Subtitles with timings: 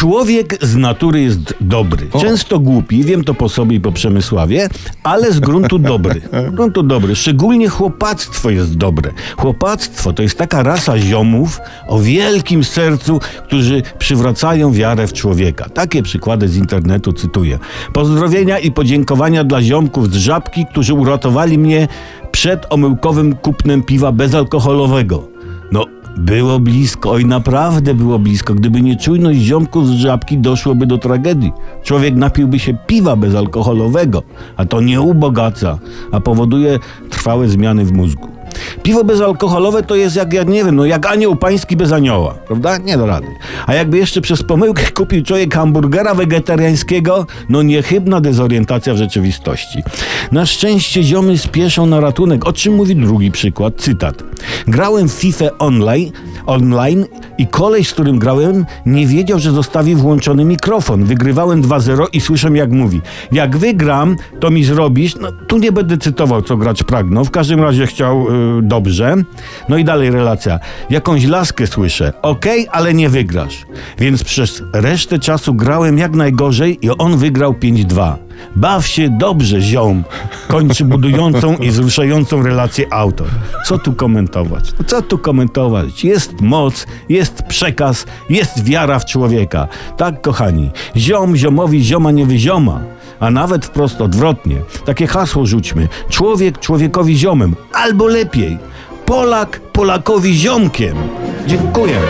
[0.00, 2.06] Człowiek z natury jest dobry.
[2.20, 4.68] Często głupi, wiem to po sobie i po Przemysławie,
[5.02, 6.20] ale z gruntu dobry.
[6.50, 7.16] Z gruntu dobry.
[7.16, 9.10] Szczególnie chłopactwo jest dobre.
[9.36, 15.68] Chłopactwo to jest taka rasa ziomów o wielkim sercu, którzy przywracają wiarę w człowieka.
[15.68, 17.58] Takie przykłady z internetu cytuję.
[17.92, 21.88] Pozdrowienia i podziękowania dla ziomków z Żabki, którzy uratowali mnie
[22.32, 25.28] przed omyłkowym kupnem piwa bezalkoholowego.
[25.72, 25.86] No,
[26.20, 28.54] było blisko, oj naprawdę było blisko.
[28.54, 31.52] Gdyby nie czujność ziomków z żabki, doszłoby do tragedii.
[31.82, 34.22] Człowiek napiłby się piwa bezalkoholowego,
[34.56, 35.78] a to nie ubogaca,
[36.12, 36.78] a powoduje
[37.10, 38.39] trwałe zmiany w mózgu.
[38.90, 42.78] Piwo bezalkoholowe to jest jak, ja nie wiem, no jak anioł pański bez anioła, prawda?
[42.78, 43.26] Nie do rady.
[43.66, 49.82] A jakby jeszcze przez pomyłkę kupił człowiek hamburgera wegetariańskiego, no niechybna dezorientacja w rzeczywistości.
[50.32, 54.22] Na szczęście ziomy spieszą na ratunek, o czym mówi drugi przykład, cytat.
[54.66, 56.10] Grałem w FIFA online,
[56.46, 57.06] online
[57.38, 61.04] i koleś, z którym grałem, nie wiedział, że zostawi włączony mikrofon.
[61.04, 63.00] Wygrywałem 2-0 i słyszę jak mówi.
[63.32, 67.60] Jak wygram, to mi zrobisz, no tu nie będę cytował, co grać pragnął, w każdym
[67.60, 68.26] razie chciał
[68.58, 68.79] y, dobrze.
[69.68, 70.60] No i dalej relacja.
[70.90, 72.12] Jakąś laskę słyszę.
[72.22, 73.66] Okej, ale nie wygrasz.
[73.98, 78.14] Więc przez resztę czasu grałem jak najgorzej i on wygrał 5-2.
[78.56, 80.04] Baw się dobrze, ziom.
[80.48, 83.28] Kończy budującą i wzruszającą relację autor.
[83.66, 84.72] Co tu komentować?
[84.78, 86.04] No co tu komentować?
[86.04, 89.68] Jest moc, jest przekaz, jest wiara w człowieka.
[89.96, 90.70] Tak, kochani.
[90.96, 92.80] Ziom ziomowi zioma nie wyzioma.
[93.20, 94.56] A nawet wprost odwrotnie.
[94.84, 95.88] Takie hasło rzućmy.
[96.08, 97.56] Człowiek człowiekowi ziomem.
[97.72, 98.58] Albo lepiej.
[99.06, 100.96] Polak Polakowi ziomkiem.
[101.46, 102.00] Dziękuję.